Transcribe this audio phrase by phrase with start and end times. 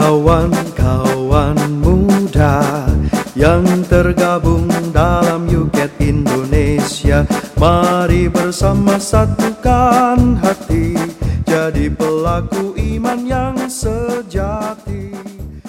[0.00, 2.88] kawan-kawan muda
[3.36, 4.64] yang tergabung
[4.96, 7.28] dalam Yuket Indonesia
[7.60, 10.96] Mari bersama satukan hati
[11.44, 15.12] Jadi pelaku iman yang sejati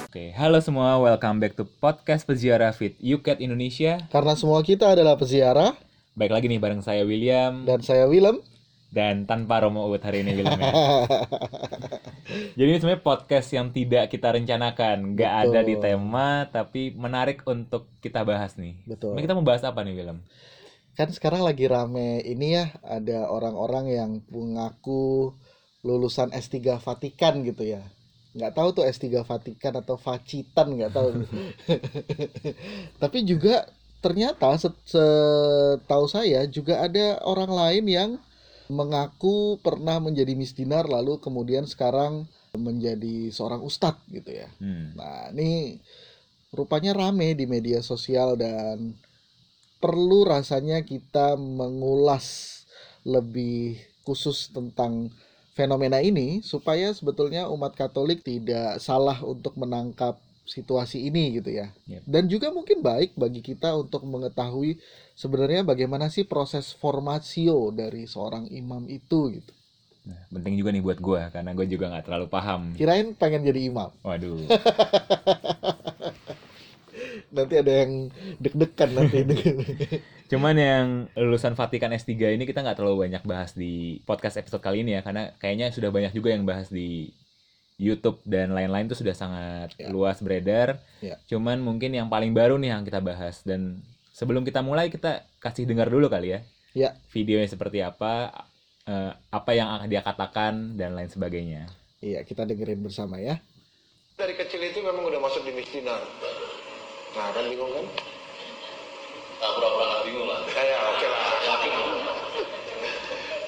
[0.07, 4.00] Oke, halo semua, welcome back to podcast Peziarah Fit UCAT Indonesia.
[4.07, 5.75] Karena semua kita adalah peziarah
[6.16, 8.39] Baik lagi nih bareng saya William dan saya Willem.
[8.92, 10.72] Dan tanpa Romo Uut hari ini William ya.
[12.59, 17.88] Jadi ini sebenarnya podcast yang tidak kita rencanakan, nggak ada di tema, tapi menarik untuk
[18.04, 18.76] kita bahas nih.
[18.84, 19.16] Betul.
[19.16, 20.20] Ini kita mau bahas apa nih William?
[20.99, 25.32] Kan sekarang lagi rame ini ya, ada orang-orang yang mengaku
[25.88, 27.88] lulusan S3 Vatikan gitu ya.
[28.35, 31.10] Nggak tahu tuh S3 Vatikan atau Vacitan nggak tahu.
[33.02, 33.71] Tapi juga
[34.04, 38.10] ternyata set- setahu saya juga ada orang lain yang
[38.71, 42.25] mengaku pernah menjadi misdinar lalu kemudian sekarang
[42.55, 44.48] menjadi seorang ustadz gitu ya.
[44.63, 44.96] Hmm.
[44.96, 45.79] Nah, ini
[46.55, 48.96] rupanya rame di media sosial dan
[49.84, 52.59] perlu rasanya kita mengulas
[53.04, 55.09] lebih khusus tentang
[55.51, 61.71] fenomena ini supaya sebetulnya umat Katolik tidak salah untuk menangkap situasi ini gitu ya.
[61.87, 62.01] Yep.
[62.05, 64.81] Dan juga mungkin baik bagi kita untuk mengetahui
[65.16, 69.53] sebenarnya bagaimana sih proses formasio dari seorang imam itu gitu.
[70.01, 72.73] Nah, penting juga nih buat gue, karena gue juga nggak terlalu paham.
[72.73, 73.94] Kirain pengen jadi imam.
[74.01, 74.50] Waduh,
[77.31, 79.23] Nanti ada yang deg-degan nanti.
[80.31, 84.81] cuman yang lulusan Vatikan S3 ini kita nggak terlalu banyak bahas di podcast episode kali
[84.81, 87.13] ini ya, karena kayaknya sudah banyak juga yang bahas di
[87.81, 89.90] YouTube dan lain-lain itu sudah sangat Ya.
[89.90, 90.78] luas beredar.
[91.01, 91.18] Ya.
[91.25, 93.81] Cuman mungkin yang paling baru nih yang kita bahas dan
[94.13, 96.40] sebelum kita mulai kita kasih dengar dulu kali ya.
[96.78, 96.90] Ya.
[97.09, 98.29] Videonya seperti apa,
[98.85, 101.66] eh, apa yang akan dia katakan dan lain sebagainya.
[102.00, 103.41] Iya, kita dengerin bersama ya.
[104.13, 105.97] dari kecil itu memang udah masuk di misdinar.
[107.12, 107.86] Nah kan bingung kan?
[109.42, 110.40] Nah, pura-pura nggak bingung lah.
[110.46, 111.22] Saya oke lah.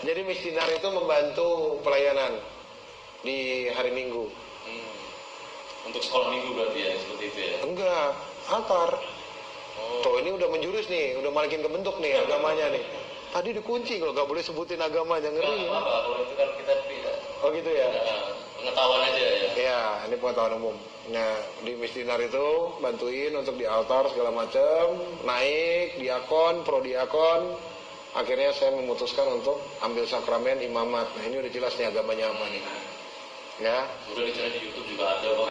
[0.03, 1.47] Jadi misdinar itu membantu
[1.79, 2.41] pelayanan
[3.23, 4.27] di hari Minggu.
[4.67, 5.03] Hmm.
[5.83, 7.55] Untuk sekolah minggu berarti ya, seperti itu ya.
[7.67, 8.15] Enggak,
[8.47, 8.89] altar.
[10.03, 12.83] Tuh ini udah menjurus nih, udah makin kebentuk nih agamanya nih.
[13.33, 15.65] Tadi dikunci kalau nggak boleh sebutin agamanya ngeri.
[15.65, 17.17] apa-apa, kalau itu kan kita tidak.
[17.41, 17.89] Oh gitu ya?
[17.89, 18.21] Nah,
[18.61, 19.47] pengetahuan aja ya.
[19.57, 20.75] Ya, ini pengetahuan umum.
[21.09, 21.31] Nah,
[21.65, 22.47] di misdinar itu
[22.79, 27.57] bantuin untuk di altar segala macam, naik diakon, pro diakon.
[28.13, 31.09] Akhirnya saya memutuskan untuk ambil sakramen imamat.
[31.17, 32.63] Nah, ini udah jelas nih agamanya apa nih.
[33.61, 35.49] Ya, Udah dicari di YouTube juga ada kok.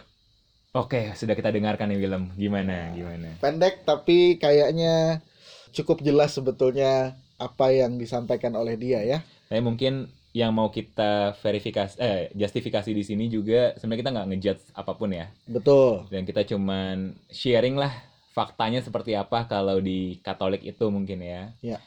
[0.73, 2.33] Oke, sudah kita dengarkan nih Willem.
[2.35, 2.91] Gimana?
[2.91, 3.37] Gimana?
[3.39, 5.23] Pendek tapi kayaknya
[5.71, 9.19] cukup jelas sebetulnya apa yang disampaikan oleh dia ya.
[9.47, 14.63] Tapi mungkin yang mau kita verifikasi, eh, justifikasi di sini juga sebenarnya kita nggak ngejudge
[14.73, 15.29] apa pun ya.
[15.45, 16.09] Betul.
[16.09, 17.93] Dan kita cuman sharing lah
[18.33, 21.53] faktanya seperti apa kalau di Katolik itu mungkin ya.
[21.61, 21.77] Ya.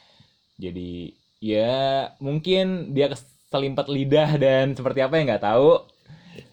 [0.62, 1.12] Jadi
[1.43, 5.96] ya mungkin dia keselimpat lidah dan seperti apa ya nggak tahu.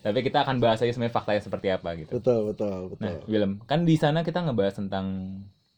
[0.03, 2.11] Tapi kita akan bahas aja sebenarnya faktanya seperti apa gitu.
[2.19, 3.03] Betul, betul, betul.
[3.07, 5.05] Nah, Willem, kan di sana kita ngebahas tentang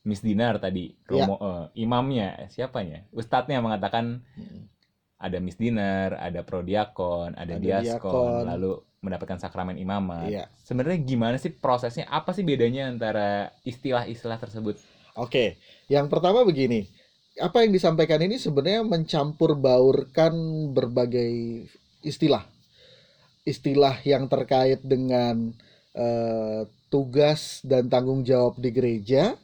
[0.02, 1.30] Miss Dinar tadi, Ya.
[1.30, 3.06] Romo, eh, imamnya, eh, siapanya?
[3.14, 4.66] Ustadznya mengatakan Hmm.
[5.16, 8.44] ada Miss Dinar, ada prodiakon, ada, Ada diaskon, diakon.
[8.50, 8.72] lalu
[9.02, 10.26] mendapatkan sakramen imamat.
[10.26, 10.44] Iya.
[10.66, 12.10] Sebenarnya gimana sih prosesnya?
[12.10, 14.82] Apa sih bedanya antara istilah-istilah tersebut?
[15.14, 16.90] Oke, yang pertama begini.
[17.38, 20.34] Apa yang disampaikan ini sebenarnya mencampur baurkan
[20.74, 21.66] berbagai
[22.02, 22.48] istilah.
[23.46, 25.54] Istilah yang terkait dengan
[25.94, 29.38] eh, tugas dan tanggung jawab di gereja,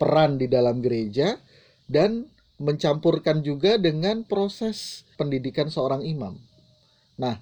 [0.00, 1.36] peran di dalam gereja,
[1.84, 2.26] dan
[2.60, 6.36] mencampurkan juga dengan proses pendidikan seorang imam.
[7.16, 7.36] Nah,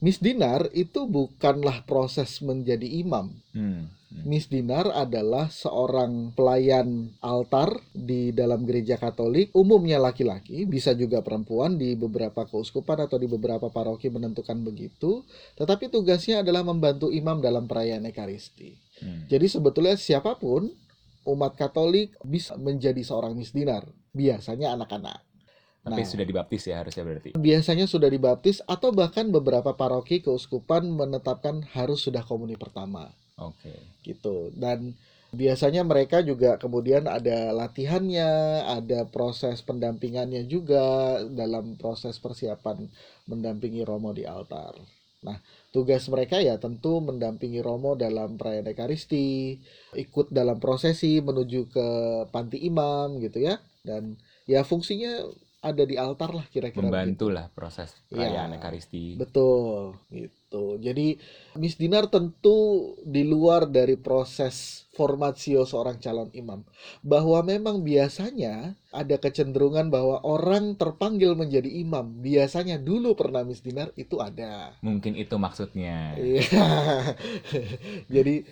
[0.00, 3.30] misdinar itu bukanlah proses menjadi imam.
[3.52, 3.88] Hmm.
[4.26, 11.78] Miss Dinar adalah seorang pelayan altar di dalam gereja Katolik, umumnya laki-laki, bisa juga perempuan
[11.78, 15.22] di beberapa keuskupan atau di beberapa paroki menentukan begitu,
[15.54, 18.74] tetapi tugasnya adalah membantu imam dalam perayaan Ekaristi.
[18.98, 19.30] Hmm.
[19.30, 20.66] Jadi sebetulnya siapa pun
[21.30, 25.29] umat Katolik bisa menjadi seorang Miss Dinar, biasanya anak-anak.
[25.80, 26.08] Tapi Nah.
[26.08, 27.32] sudah dibaptis ya harusnya berarti.
[27.32, 33.08] Biasanya sudah dibaptis atau bahkan beberapa paroki keuskupan menetapkan harus sudah komuni pertama
[33.40, 33.72] Oke.
[34.04, 34.92] gitu dan
[35.32, 38.28] biasanya mereka juga kemudian ada latihannya
[38.66, 42.90] ada proses pendampingannya juga dalam proses persiapan
[43.30, 44.74] mendampingi Romo di altar
[45.22, 45.38] nah
[45.70, 49.54] tugas mereka ya tentu mendampingi Romo dalam perayaan Ekaristi
[49.94, 51.86] ikut dalam prosesi menuju ke
[52.34, 53.56] panti imam gitu ya
[53.86, 54.18] dan
[54.50, 55.24] ya fungsinya
[55.60, 58.16] ada di altar lah kira-kira Membantu lah proses Iya.
[58.16, 59.20] perayaan Ekaristi.
[59.20, 60.80] Betul, gitu.
[60.80, 61.20] Jadi
[61.60, 66.64] Miss Dinar tentu di luar dari proses formatio seorang calon imam.
[67.04, 72.08] Bahwa memang biasanya ada kecenderungan bahwa orang terpanggil menjadi imam.
[72.24, 74.72] Biasanya dulu pernah Miss Dinar itu ada.
[74.80, 76.16] Mungkin itu maksudnya.
[76.16, 76.40] Iya.
[78.16, 78.42] Jadi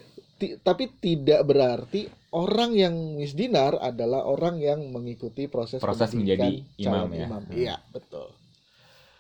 [0.63, 7.09] tapi tidak berarti orang yang Miss Dinar adalah orang yang mengikuti proses Proses menjadi imam
[7.11, 7.27] ya.
[7.27, 7.43] imam.
[7.45, 7.55] Hmm.
[7.55, 8.31] Iya, betul.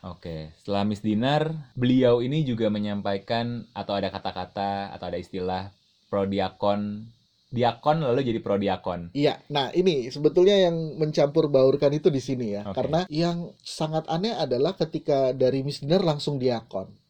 [0.06, 5.74] Oke, setelah Miss Dinar, beliau ini juga menyampaikan atau ada kata-kata atau ada istilah
[6.06, 7.10] prodiakon,
[7.50, 9.10] diakon lalu jadi prodiakon.
[9.10, 12.62] Iya, nah ini sebetulnya yang mencampur baurkan itu di sini ya.
[12.70, 12.78] Oke.
[12.78, 17.07] Karena yang sangat aneh adalah ketika dari Miss Dinar langsung diakon.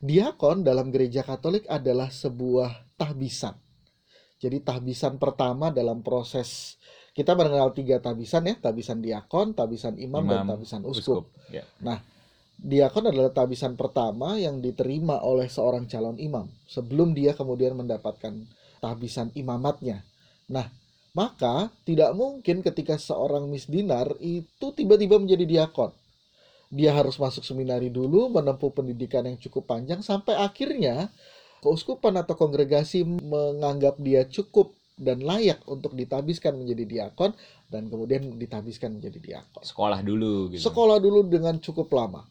[0.00, 3.56] Diakon dalam gereja Katolik adalah sebuah tahbisan.
[4.36, 6.76] Jadi tahbisan pertama dalam proses
[7.16, 11.32] kita mengenal tiga tahbisan ya, tahbisan diakon, tahbisan imam, dan Imam, tahbisan uskup.
[11.48, 11.64] Ya.
[12.56, 18.32] Diakon adalah tahbisan pertama yang diterima oleh seorang calon imam sebelum dia kemudian mendapatkan
[18.80, 20.04] tahbisan imamatnya.
[20.48, 20.68] Nah,
[21.16, 25.92] maka tidak mungkin ketika seorang misdinar itu tiba-tiba menjadi diakon.
[26.76, 31.08] Dia harus masuk seminari dulu, menempuh pendidikan yang cukup panjang sampai akhirnya
[31.64, 37.32] keuskupan atau kongregasi menganggap dia cukup dan layak untuk ditabiskan menjadi diakon
[37.68, 40.62] dan kemudian ditabiskan menjadi diakon Sekolah dulu gitu.
[40.64, 42.24] sekolah dulu dengan cukup lama.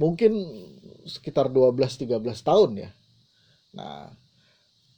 [0.00, 0.32] Mungkin
[1.04, 2.90] sekitar 12-13 tahun ya.
[3.76, 4.08] Nah,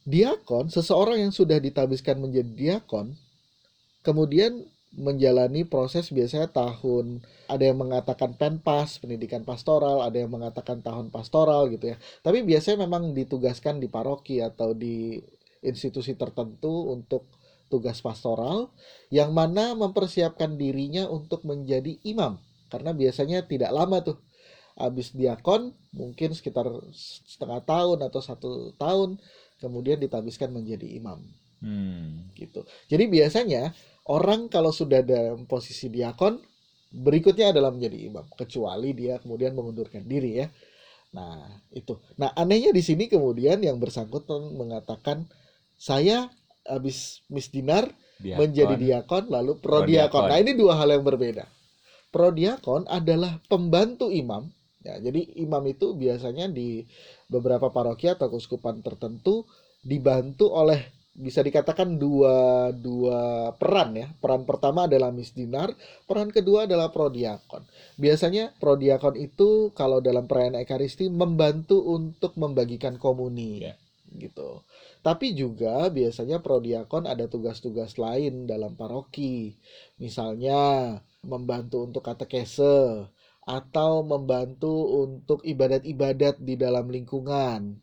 [0.07, 3.19] diakon, seseorang yang sudah ditabiskan menjadi diakon,
[4.07, 11.09] kemudian menjalani proses biasanya tahun, ada yang mengatakan penpas, pendidikan pastoral, ada yang mengatakan tahun
[11.09, 11.97] pastoral gitu ya.
[12.21, 15.17] Tapi biasanya memang ditugaskan di paroki atau di
[15.65, 17.25] institusi tertentu untuk
[17.73, 18.69] tugas pastoral
[19.09, 22.37] yang mana mempersiapkan dirinya untuk menjadi imam.
[22.69, 24.21] Karena biasanya tidak lama tuh.
[24.77, 26.65] Habis diakon mungkin sekitar
[27.29, 28.51] setengah tahun atau satu
[28.81, 29.21] tahun
[29.61, 31.21] kemudian ditabiskan menjadi imam
[31.63, 32.27] Hmm.
[32.35, 33.71] gitu jadi biasanya
[34.11, 36.43] orang kalau sudah dalam posisi diakon
[36.91, 40.47] berikutnya adalah menjadi imam kecuali dia kemudian mengundurkan diri ya
[41.15, 45.23] nah itu nah anehnya di sini kemudian yang bersangkutan mengatakan
[45.79, 46.27] saya
[46.67, 47.91] habis misdinar
[48.23, 48.39] Diakon.
[48.39, 50.23] menjadi diakon lalu prodiakon.
[50.23, 50.31] Prodiakon.
[50.31, 51.45] Nah, ini dua hal yang berbeda.
[52.15, 54.47] Prodiakon adalah pembantu imam.
[54.83, 56.87] Ya, jadi imam itu biasanya di
[57.27, 59.47] beberapa paroki atau keuskupan tertentu
[59.83, 64.09] dibantu oleh bisa dikatakan dua dua peran ya.
[64.23, 65.77] Peran pertama adalah misdinar,
[66.09, 67.63] peran kedua adalah prodiakon.
[68.01, 73.75] Biasanya prodiakon itu kalau dalam perayaan ekaristi membantu untuk membagikan komuni Ya.
[74.13, 74.61] gitu.
[75.01, 79.57] Tapi juga biasanya prodiakon ada tugas-tugas lain dalam paroki.
[79.97, 80.61] Misalnya
[81.25, 83.09] membantu untuk katekese
[83.43, 87.83] atau membantu untuk ibadat-ibadat di dalam lingkungan.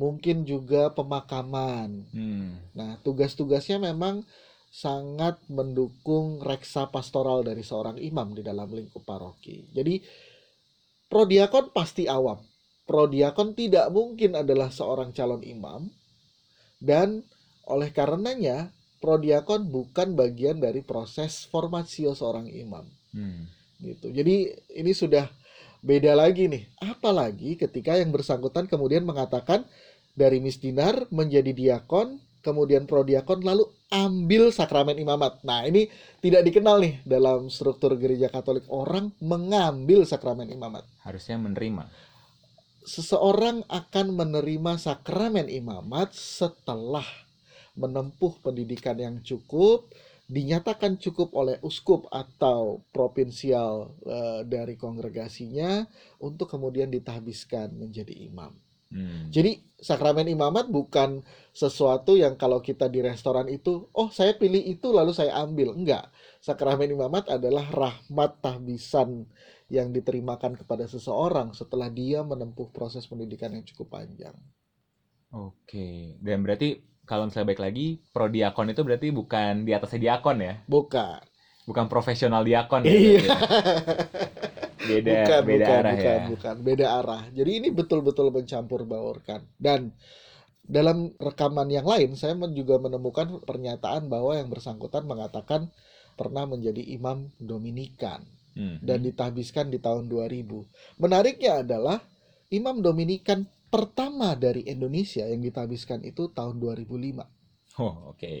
[0.00, 2.08] Mungkin juga pemakaman.
[2.08, 2.56] Hmm.
[2.72, 4.24] Nah, tugas-tugasnya memang
[4.70, 9.66] sangat mendukung reksa pastoral dari seorang imam di dalam lingkup paroki.
[9.76, 10.00] Jadi
[11.10, 12.40] prodiakon pasti awam.
[12.86, 15.90] Prodiakon tidak mungkin adalah seorang calon imam
[16.80, 17.20] dan
[17.68, 23.50] oleh karenanya prodiakon bukan bagian dari proses formasio seorang imam Hmm.
[23.82, 24.06] gitu.
[24.14, 25.26] Jadi ini sudah
[25.80, 26.64] beda lagi nih.
[26.80, 29.64] Apalagi ketika yang bersangkutan kemudian mengatakan
[30.14, 35.40] dari misdinar menjadi diakon, kemudian prodiakon lalu ambil sakramen imamat.
[35.44, 35.88] Nah, ini
[36.24, 40.84] tidak dikenal nih dalam struktur gereja Katolik orang mengambil sakramen imamat.
[41.04, 41.88] Harusnya menerima.
[42.80, 47.04] Seseorang akan menerima sakramen imamat setelah
[47.76, 49.88] menempuh pendidikan yang cukup,
[50.30, 55.82] dinyatakan cukup oleh uskup atau provinsial eh, dari kongregasinya
[56.22, 58.54] untuk kemudian ditahbiskan menjadi imam.
[58.90, 59.30] Hmm.
[59.30, 61.22] Jadi sakramen imamat bukan
[61.54, 65.74] sesuatu yang kalau kita di restoran itu, oh saya pilih itu lalu saya ambil.
[65.74, 66.10] Enggak.
[66.42, 69.30] Sakramen imamat adalah rahmat tahbisan
[69.70, 74.34] yang diterimakan kepada seseorang setelah dia menempuh proses pendidikan yang cukup panjang.
[75.30, 76.18] Oke.
[76.18, 80.54] Dan berarti kalau misalnya baik lagi, prodiakon itu berarti bukan di atasnya diakon ya?
[80.70, 81.18] Bukan.
[81.66, 82.94] Bukan profesional diakon ya?
[82.94, 83.18] Iya.
[83.18, 83.34] ya?
[84.80, 86.28] Beda, bukan, beda bukan, arah bukan, ya?
[86.30, 87.22] bukan, beda arah.
[87.34, 89.42] Jadi ini betul-betul mencampur baurkan.
[89.58, 89.90] Dan
[90.62, 95.68] dalam rekaman yang lain, saya juga menemukan pernyataan bahwa yang bersangkutan mengatakan
[96.14, 98.82] pernah menjadi imam Dominikan Hmm.
[98.82, 100.66] dan ditahbiskan di tahun 2000.
[100.98, 102.02] Menariknya adalah
[102.50, 107.78] imam Dominikan pertama dari Indonesia yang ditahbiskan itu tahun 2005.
[107.78, 108.34] Oh, oke.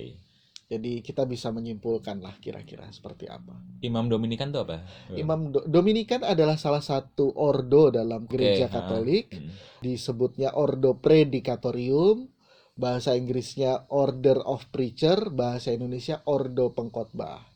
[0.70, 3.58] Jadi kita bisa menyimpulkan lah kira-kira seperti apa.
[3.82, 4.86] Imam Dominikan tuh apa?
[5.18, 8.74] Imam Do- Dominikan adalah salah satu ordo dalam gereja ha.
[8.78, 9.34] Katolik.
[9.34, 9.50] Hmm.
[9.82, 12.30] Disebutnya Ordo Predicatorium,
[12.78, 17.50] bahasa Inggrisnya Order of Preacher, bahasa Indonesia Ordo Pengkhotbah.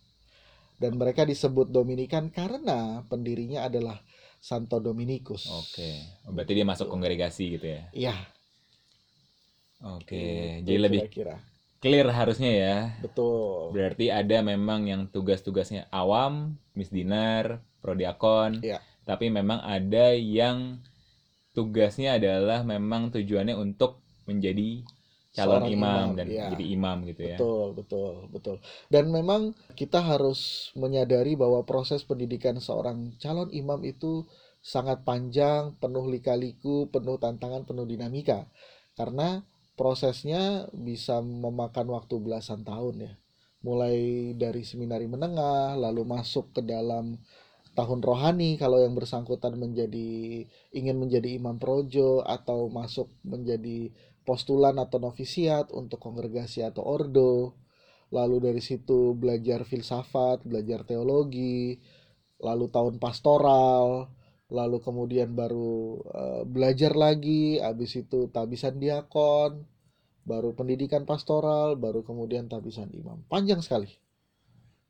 [0.75, 4.03] Dan mereka disebut Dominikan karena pendirinya adalah
[4.45, 5.49] Santo Dominikus.
[5.49, 7.83] Oke, Oh, berarti dia masuk kongregasi gitu ya?
[7.97, 8.17] Iya,
[9.85, 10.21] Oke,
[10.61, 11.37] gitu jadi lebih kira-kira.
[11.81, 12.77] clear harusnya ya.
[13.01, 13.73] Betul.
[13.73, 18.61] Berarti ada memang yang tugas-tugasnya awam, misdinar, prodiakon.
[18.61, 18.85] Iya.
[19.09, 20.81] Tapi memang ada yang
[21.57, 24.85] tugasnya adalah memang tujuannya untuk menjadi
[25.35, 26.47] calon imam, imam, dan iya.
[26.55, 27.37] jadi imam gitu ya.
[27.37, 28.57] Betul, betul, betul.
[28.87, 34.23] Dan memang kita harus menyadari bahwa proses pendidikan seorang calon imam itu
[34.63, 38.47] sangat panjang, penuh lika-liku, penuh tantangan, penuh dinamika.
[38.95, 39.43] Karena
[39.75, 43.13] prosesnya bisa memakan waktu belasan tahun ya.
[43.67, 47.19] Mulai dari seminari menengah, lalu masuk ke dalam
[47.75, 53.91] tahun rohani kalau yang bersangkutan menjadi ingin menjadi imam projo atau masuk menjadi
[54.25, 57.55] postulan atau novisiat untuk kongregasi atau ordo.
[58.11, 61.77] Lalu dari situ belajar filsafat, belajar teologi,
[62.41, 64.09] lalu tahun pastoral,
[64.53, 69.65] lalu kemudian baru eh, belajar lagi, habis itu tabisan diakon,
[70.25, 73.25] baru pendidikan pastoral, baru kemudian tabisan imam.
[73.29, 73.89] Panjang sekali.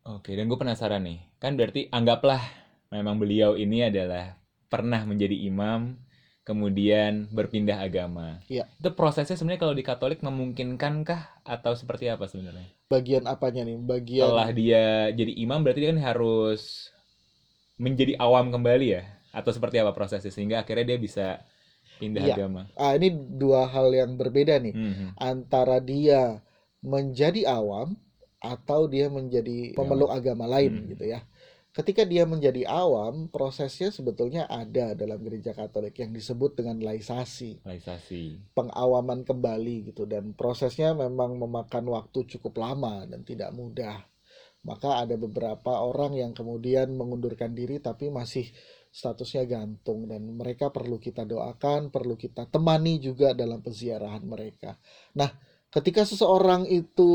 [0.04, 1.20] Oke, dan gue penasaran nih.
[1.40, 2.44] Kan berarti anggaplah
[2.92, 4.36] memang beliau ini adalah
[4.68, 5.96] pernah menjadi imam,
[6.44, 8.38] kemudian berpindah agama.
[8.46, 8.68] Iya.
[8.76, 12.68] Itu prosesnya sebenarnya kalau di Katolik memungkinkankah atau seperti apa sebenarnya?
[12.86, 13.80] Bagian apanya nih?
[13.80, 16.92] Bagian Setelah dia jadi imam berarti dia kan harus
[17.80, 19.02] menjadi awam kembali ya?
[19.34, 21.26] Atau seperti apa prosesnya sehingga akhirnya dia bisa
[21.98, 22.34] pindah Iya.
[22.36, 22.68] agama?
[22.76, 24.74] ah ini dua hal yang berbeda nih.
[24.76, 25.06] Mhm.
[25.16, 26.44] antara dia
[26.84, 27.96] menjadi awam
[28.36, 30.86] atau dia menjadi pemeluk agama lain Hmm.
[30.92, 31.24] gitu ya.
[31.74, 38.54] Ketika dia menjadi awam, prosesnya sebetulnya ada dalam gereja Katolik yang disebut dengan laisasi, Laisasi.
[38.54, 44.06] pengawaman kembali gitu dan prosesnya memang memakan waktu cukup lama dan tidak mudah.
[44.62, 48.46] Maka ada beberapa orang yang kemudian mengundurkan diri tapi masih
[48.94, 54.78] statusnya gantung dan mereka perlu kita doakan, perlu kita temani juga dalam peziarahan mereka.
[55.18, 55.26] Nah,
[55.74, 57.10] ketika seseorang itu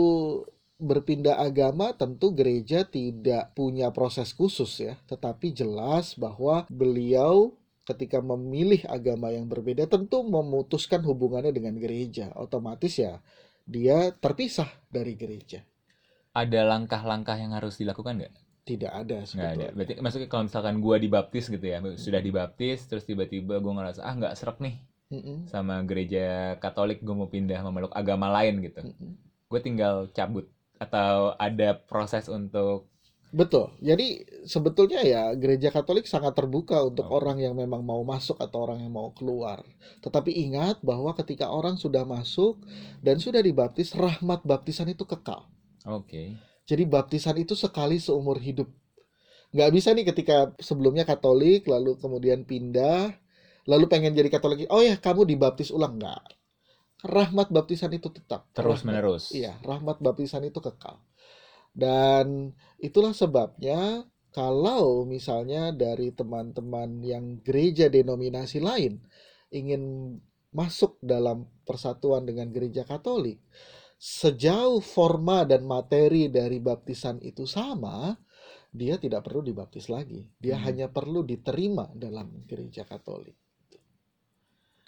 [0.80, 7.54] berpindah agama, tentu gereja tidak punya proses khusus ya, tetapi jelas bahwa beliau
[7.90, 12.26] ketika memilih agama yang berbeda tentu memutuskan hubungannya dengan gereja.
[12.38, 13.14] Otomatis ya
[13.68, 15.60] dia terpisah dari gereja.
[16.42, 18.34] Ada langkah-langkah yang harus dilakukan nggak?
[18.66, 19.68] Tidak ada Nggak ada.
[19.68, 19.72] sebetulnya.
[19.76, 24.14] Berarti maksudnya kalau misalkan gua dibaptis gitu ya, sudah dibaptis terus tiba-tiba gua ngerasa ah
[24.18, 24.76] nggak serak nih
[25.10, 28.82] Mm-mm, sama gereja Katolik, gue mau pindah memeluk agama lain gitu.
[28.86, 29.12] mm-mm.
[29.50, 30.46] Gue tinggal cabut
[30.80, 32.90] atau ada proses untuk
[33.30, 33.70] Betul.
[33.78, 37.22] Jadi sebetulnya ya gereja Katolik sangat terbuka untuk Oh.
[37.22, 39.62] orang yang memang mau masuk atau orang yang mau keluar.
[40.02, 42.58] Tetapi ingat bahwa ketika orang sudah masuk
[43.06, 45.46] dan sudah dibaptis, rahmat baptisan itu kekal.
[45.86, 46.42] oke.
[46.66, 48.70] Jadi baptisan itu sekali seumur hidup.
[49.54, 53.14] Nggak bisa nih ketika sebelumnya Katolik, lalu kemudian pindah,
[53.66, 55.98] lalu pengen jadi Katolik, oh ya kamu dibaptis ulang.
[55.98, 56.39] Nggak.
[57.00, 58.52] Rahmat baptisan itu tetap.
[58.52, 59.24] Terus Rahmat- menerus.
[59.32, 61.00] Iya, rahmat baptisan itu kekal.
[61.72, 69.00] Dan itulah sebabnya kalau misalnya dari teman-teman yang gereja denominasi lain
[69.50, 70.16] ingin
[70.52, 73.40] masuk dalam persatuan dengan gereja Katolik,
[73.96, 78.18] sejauh forma dan materi dari baptisan itu sama,
[78.70, 80.26] dia tidak perlu dibaptis lagi.
[80.38, 80.66] Dia Hmm.
[80.70, 83.38] hanya perlu diterima dalam gereja Katolik.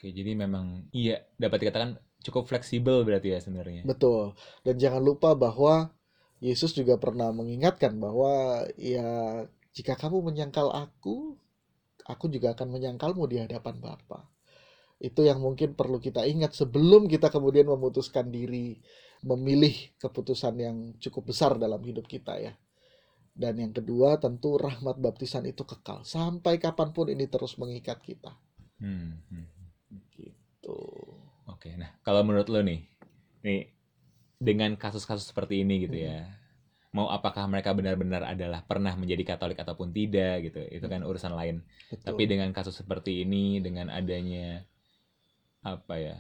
[0.02, 3.86] Oke, jadi memang iya dapat dikatakan cukup fleksibel berarti ya sebenarnya.
[3.86, 4.34] Betul.
[4.66, 5.94] Dan jangan lupa bahwa
[6.42, 9.46] Yesus juga pernah mengingatkan bahwa ya
[9.78, 11.38] jika kamu menyangkal aku,
[12.10, 14.26] aku juga akan menyangkalmu di hadapan Bapa.
[14.98, 18.82] Itu yang mungkin perlu kita ingat sebelum kita kemudian memutuskan diri
[19.22, 22.54] memilih keputusan yang cukup besar dalam hidup kita ya.
[23.38, 28.34] Dan yang kedua tentu rahmat baptisan itu kekal sampai kapan pun ini terus mengikat kita.
[28.82, 29.46] Hmm, hmm.
[30.12, 30.80] Gitu.
[31.48, 32.82] Oke, nah kalau menurut lo nih,
[33.46, 33.70] nih
[34.42, 36.26] dengan kasus-kasus seperti ini gitu ya,
[36.92, 41.62] mau apakah mereka benar-benar adalah pernah menjadi Katolik ataupun tidak gitu, itu kan urusan lain.
[41.88, 42.04] Betul.
[42.04, 44.66] Tapi dengan kasus seperti ini, dengan adanya
[45.62, 46.18] apa ya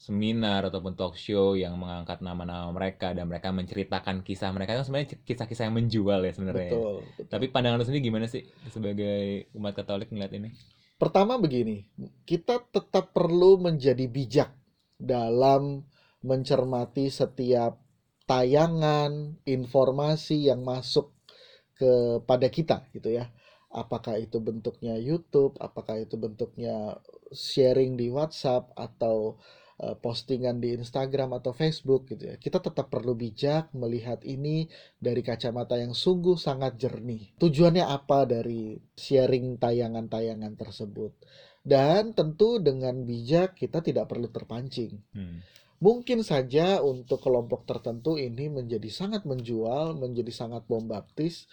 [0.00, 5.20] seminar ataupun talk show yang mengangkat nama-nama mereka dan mereka menceritakan kisah mereka itu sebenarnya
[5.28, 6.72] kisah-kisah yang menjual ya sebenarnya.
[6.72, 6.72] ya.
[6.72, 7.24] Betul, betul.
[7.28, 10.56] Tapi pandangan lo sendiri gimana sih sebagai umat Katolik ngeliat ini?
[10.96, 11.84] Pertama begini,
[12.24, 14.52] kita tetap perlu menjadi bijak
[15.00, 15.88] dalam
[16.20, 17.80] mencermati setiap
[18.28, 21.10] tayangan, informasi yang masuk
[21.74, 23.32] kepada kita gitu ya.
[23.70, 27.00] Apakah itu bentuknya YouTube, apakah itu bentuknya
[27.34, 29.38] sharing di WhatsApp atau
[29.78, 32.36] eh, postingan di Instagram atau Facebook gitu ya.
[32.36, 34.66] Kita tetap perlu bijak melihat ini
[34.98, 37.34] dari kacamata yang sungguh sangat jernih.
[37.38, 41.14] Tujuannya apa dari sharing tayangan-tayangan tersebut?
[41.70, 44.98] Dan tentu dengan bijak kita tidak perlu terpancing.
[45.14, 45.38] Hmm.
[45.80, 51.48] Mungkin saja untuk kelompok tertentu ini menjadi sangat menjual, menjadi sangat bombastis,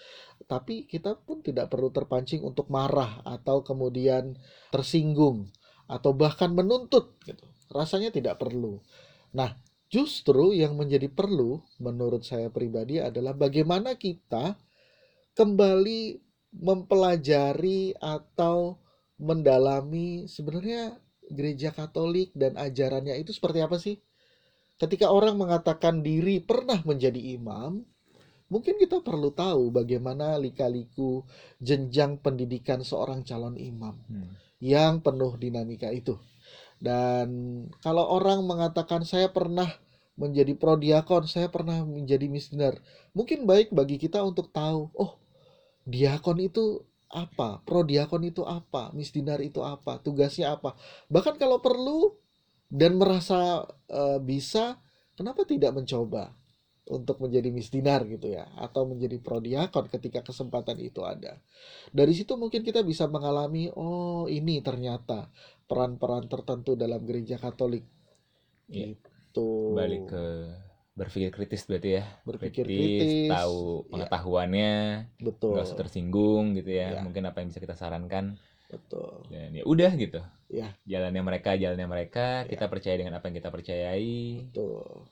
[0.52, 4.36] tapi kita pun tidak perlu terpancing untuk marah atau kemudian
[4.74, 5.48] tersinggung
[5.88, 7.48] atau bahkan menuntut gitu.
[7.72, 8.84] Rasanya tidak perlu.
[9.32, 9.56] Nah,
[9.88, 14.60] justru yang menjadi perlu menurut saya pribadi adalah bagaimana kita
[15.40, 16.20] kembali
[16.52, 18.82] mempelajari atau
[19.18, 20.98] mendalami sebenarnya
[21.28, 24.00] gereja Katolik dan ajarannya itu seperti apa sih?
[24.78, 27.82] Ketika orang mengatakan diri pernah menjadi imam,
[28.48, 31.26] mungkin kita perlu tahu bagaimana lika-liku
[31.60, 34.38] jenjang pendidikan seorang calon imam Hmm.
[34.62, 36.18] yang penuh dinamika itu.
[36.78, 37.30] Dan
[37.82, 39.68] kalau orang mengatakan saya pernah
[40.18, 42.78] menjadi prodiakon, saya pernah menjadi missioner,
[43.14, 45.18] mungkin baik bagi kita untuk tahu, oh,
[45.86, 50.76] diakon itu apa, prodiakon itu apa, misdinar itu apa, tugasnya apa.
[51.08, 52.16] Bahkan kalau perlu
[52.68, 54.80] dan merasa eh, bisa,
[55.16, 56.36] kenapa tidak mencoba
[56.88, 61.40] untuk menjadi misdinar gitu ya, atau menjadi prodiakon ketika kesempatan itu ada.
[61.92, 65.28] Dari situ mungkin kita bisa mengalami, oh ini ternyata
[65.68, 67.84] peran-peran tertentu dalam gereja Katolik.
[68.72, 68.96] Iya.
[68.96, 69.76] Gitu.
[69.76, 70.24] Balik ke
[70.98, 72.04] berpikir kritis berarti ya.
[72.26, 73.90] Berpikir kritis, tahu iya.
[73.94, 74.76] pengetahuannya,
[75.22, 76.98] betul, nggak usah tersinggung gitu ya.
[76.98, 77.06] Iya.
[77.06, 79.22] Mungkin apa yang bisa kita sarankan betul.
[79.30, 80.20] dan ya udah gitu.
[80.50, 80.74] Iya.
[80.90, 82.58] Jalannya mereka, jalannya mereka, Iya.
[82.58, 84.50] kita percaya dengan apa yang kita percayai.
[84.50, 85.06] Betul.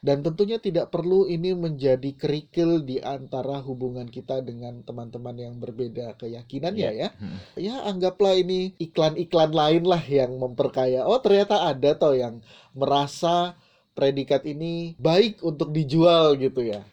[0.00, 6.14] Dan tentunya tidak perlu ini menjadi kerikil di antara hubungan kita dengan teman-teman yang berbeda
[6.20, 7.08] keyakinannya ya.
[7.18, 7.36] Hmm.
[7.58, 11.02] Ya anggaplah ini iklan-iklan lain lah yang memperkaya.
[11.02, 12.38] Oh ternyata ada toh yang
[12.76, 13.58] merasa
[13.96, 16.84] predikat ini baik untuk dijual gitu ya.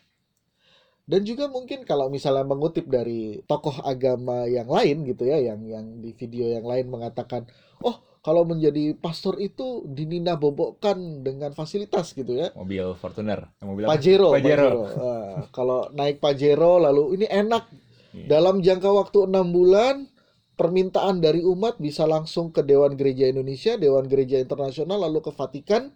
[1.03, 5.99] Dan juga mungkin kalau misalnya mengutip dari tokoh agama yang lain gitu ya, yang yang
[5.99, 7.43] di video yang lain mengatakan,
[7.83, 12.55] oh kalau menjadi pastor itu dinina bobokkan dengan fasilitas gitu ya.
[12.55, 13.99] Mobil Fortuner, mobil apa?
[13.99, 14.63] Pajero, Pajero.
[14.63, 14.83] Pajero.
[15.03, 17.67] Ah, kalau naik Pajero lalu ini enak
[18.13, 18.37] Iya.
[18.37, 20.05] dalam jangka waktu enam bulan
[20.53, 25.89] permintaan dari umat bisa langsung ke Dewan Gereja Indonesia, Dewan Gereja Internasional lalu ke Vatikan,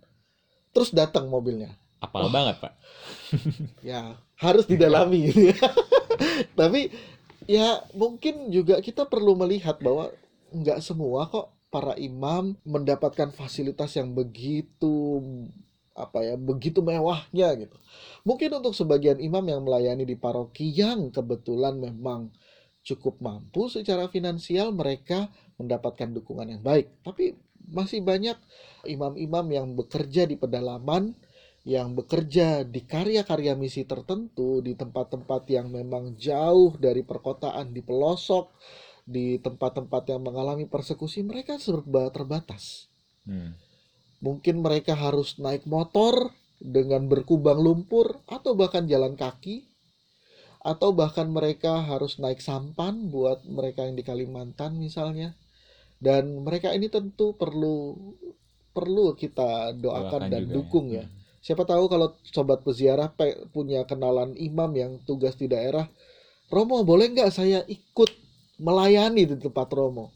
[0.77, 1.73] terus datang mobilnya.
[1.97, 2.73] Apal banget pak.
[3.81, 5.57] Ya harus didalami gitu ya.
[6.53, 6.93] Tapi
[7.49, 10.13] ya mungkin juga kita perlu melihat bahwa
[10.53, 15.19] nggak semua kok para imam mendapatkan fasilitas yang begitu
[15.97, 17.73] apa ya begitu mewahnya gitu.
[18.21, 22.29] Mungkin untuk sebagian imam yang melayani di paroki yang kebetulan memang
[22.85, 27.01] cukup mampu secara finansial mereka mendapatkan dukungan yang baik.
[27.01, 27.33] Tapi
[27.67, 28.37] masih banyak
[28.87, 31.15] imam-imam yang bekerja di pedalaman
[31.67, 38.55] yang bekerja di karya-karya misi tertentu di tempat-tempat yang memang jauh dari perkotaan di pelosok
[39.03, 42.87] di tempat-tempat yang mengalami persekusi mereka serba terbatas
[43.27, 43.59] Hmm.
[44.23, 46.31] mungkin mereka harus naik motor
[46.63, 49.67] dengan berkubang lumpur atau bahkan jalan kaki
[50.63, 55.35] atau bahkan mereka harus naik sampan buat mereka yang di Kalimantan misalnya
[55.97, 57.95] dan mereka ini tentu perlu
[58.75, 61.05] perlu kita doakan dan juga dukung ya
[61.37, 65.87] Siapa tahu kalau sobat peziarah pe- punya kenalan imam yang tugas di daerah,
[66.51, 68.11] Romo boleh nggak saya ikut
[68.59, 70.11] melayani di tempat Romo?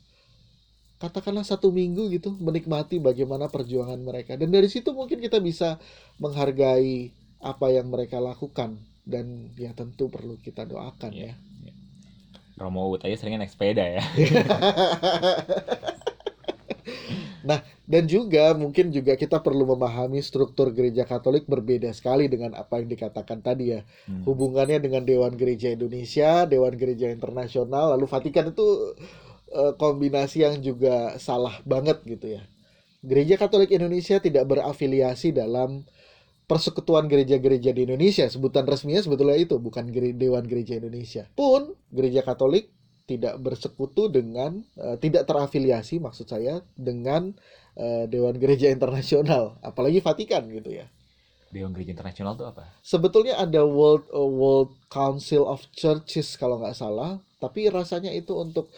[1.00, 4.38] Katakanlah satu minggu gitu, menikmati bagaimana perjuangan mereka.
[4.38, 5.80] Dan dari situ mungkin kita bisa
[6.22, 7.10] menghargai
[7.42, 8.78] apa yang mereka lakukan.
[9.02, 11.34] Dan ya tentu perlu kita doakan Iya.
[11.34, 11.51] ya.
[12.62, 14.04] Romo Wood aja seringnya naik sepeda ya.
[17.92, 22.88] Dan juga mungkin juga kita perlu memahami struktur gereja Katolik berbeda sekali dengan apa yang
[22.88, 23.84] dikatakan tadi ya.
[24.08, 24.24] Hmm.
[24.24, 28.96] hubungannya dengan Dewan Gereja Indonesia, Dewan Gereja Internasional, lalu Vatikan itu
[29.52, 32.48] eh, kombinasi yang juga salah banget gitu ya.
[33.04, 35.84] Gereja Katolik Indonesia tidak berafiliasi dalam
[36.52, 38.28] Persekutuan Gereja-Gereja di Indonesia.
[38.28, 41.24] Sebutan resminya sebetulnya itu, bukan Gere- Dewan Gereja Indonesia.
[41.32, 42.68] Pun Gereja Katolik
[43.08, 47.32] tidak bersekutu dengan eh, tidak terafiliasi maksud saya dengan
[47.80, 50.92] eh, Dewan Gereja Internasional, apalagi Vatikan gitu ya.
[51.52, 52.68] Dewan Gereja Internasional tuh apa?
[52.80, 58.72] Sebetulnya ada World uh, World Council of Churches kalau nggak salah, tapi rasanya itu untuk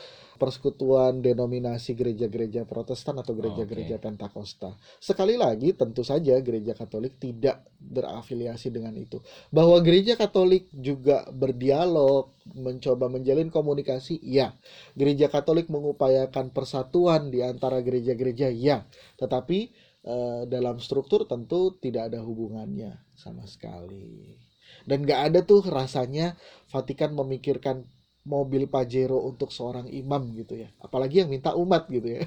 [0.44, 4.04] persekutuan denominasi gereja-gereja Protestan atau gereja-gereja Oke.
[4.04, 4.76] Pentakosta.
[5.00, 9.24] Sekali lagi tentu saja gereja Katolik tidak berafiliasi dengan itu.
[9.48, 14.52] Bahwa gereja Katolik juga berdialog, mencoba menjalin komunikasi, ya.
[15.00, 18.84] Gereja Katolik mengupayakan persatuan di antara gereja-gereja, ya.
[19.16, 19.60] Tetapi
[20.04, 24.36] eh, dalam struktur tentu tidak ada hubungannya sama sekali.
[24.84, 26.36] Dan nggak ada tuh rasanya
[26.68, 27.88] Vatikan memikirkan
[28.24, 30.72] mobil Pajero untuk seorang imam gitu ya.
[30.80, 32.22] Apalagi yang minta umat gitu ya.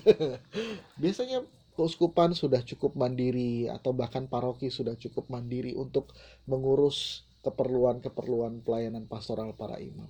[1.01, 1.45] Biasanya
[1.77, 6.13] keuskupan sudah cukup mandiri atau bahkan paroki sudah cukup mandiri untuk
[6.49, 10.09] mengurus keperluan-keperluan pelayanan pastoral para imam.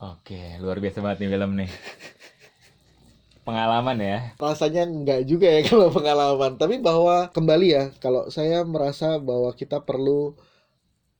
[0.00, 1.70] Oke, luar biasa banget nih film nih.
[3.46, 4.18] Pengalaman ya.
[4.38, 9.82] rasanya enggak juga ya kalau pengalaman tapi bahwa kembali ya kalau saya merasa bahwa kita
[9.82, 10.38] perlu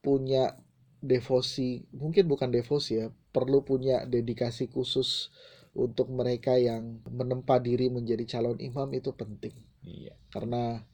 [0.04, 0.54] punya
[1.00, 5.30] devosi mungkin bukan devosi ya perlu punya dedikasi khusus
[5.70, 10.12] untuk mereka yang menempa diri menjadi calon imam itu penting Iya.
[10.28, 10.84] karena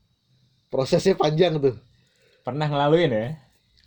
[0.68, 1.76] prosesnya panjang tuh
[2.44, 3.28] Pernah ngelaluin ya?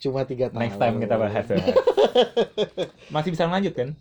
[0.00, 1.60] cuma tiga tahun Next time kita bahas ya.
[3.14, 3.92] Masih bisa lanjut kan?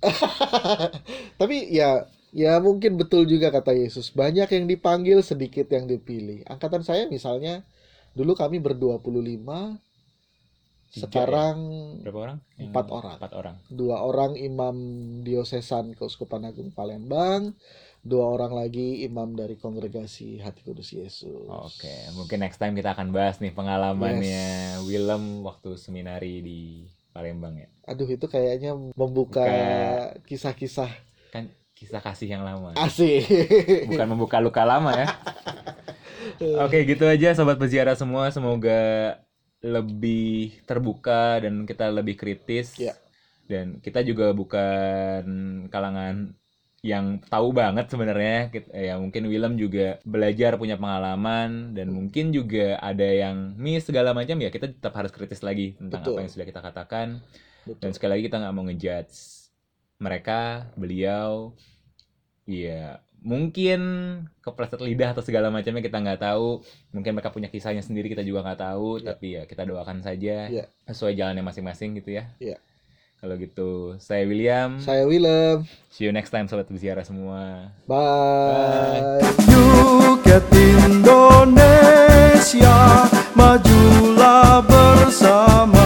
[1.40, 6.86] tapi ya ya mungkin betul juga kata Yesus banyak yang dipanggil sedikit yang dipilih angkatan
[6.86, 7.66] saya misalnya
[8.14, 9.76] dulu kami berdua puluh lima
[10.90, 11.58] Tiga sekarang
[12.02, 12.38] Berapa orang?
[12.56, 13.16] Yang- Empat orang.
[13.16, 13.56] Empat orang.
[13.70, 14.76] dua orang imam
[15.22, 17.54] diosesan Keuskupan Agung Palembang
[18.00, 23.12] dua orang lagi imam dari kongregasi Hati Kudus Yesus Oke, mungkin next time kita akan
[23.12, 24.48] bahas nih pengalamannya
[24.82, 26.60] Willem waktu seminari di
[27.10, 27.68] Palembang ya.
[27.84, 30.90] aduh itu kayaknya membuka Buka- kisah-kisah
[31.30, 32.74] Kan kisah kasih yang lama.
[32.76, 33.24] asik
[33.86, 35.08] Bukan membuka luka lama ya.
[36.64, 38.30] Oke, gitu aja sobat peziarah semua.
[38.30, 39.16] Semoga
[39.60, 42.80] lebih terbuka dan kita lebih kritis.
[42.80, 42.96] Ya.
[43.50, 45.24] Dan kita juga bukan
[45.74, 46.32] kalangan
[46.80, 48.54] yang tahu banget sebenarnya.
[48.54, 54.16] Kit- Ya mungkin Willem juga belajar punya pengalaman dan mungkin juga ada yang miss segala
[54.16, 54.48] macam ya.
[54.54, 56.14] Kita tetap harus kritis lagi tentang Betul.
[56.16, 57.08] apa yang sudah kita katakan.
[57.68, 57.92] Dan Betul.
[57.92, 59.16] sekali lagi kita nggak mau ngejudge
[60.00, 61.52] mereka, beliau,
[62.48, 63.80] ya mungkin
[64.40, 66.64] kepleset lidah atau segala macamnya kita nggak tahu.
[66.92, 69.00] Mungkin mereka punya kisahnya sendiri kita juga nggak tahu.
[69.00, 69.06] Ya.
[69.14, 70.66] Tapi ya kita doakan saja Ya.
[70.86, 72.32] sesuai jalannya masing-masing gitu ya.
[72.40, 72.56] Ya.
[73.20, 74.80] Kalau gitu, saya William.
[74.80, 77.68] saya Willem See you next time sobat berziarah semua.
[77.84, 79.20] bye.
[79.44, 80.48] Yuket
[80.88, 82.72] Indonesia
[83.36, 85.79] Majulah bersama-sama